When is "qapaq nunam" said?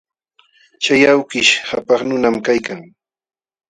1.67-2.35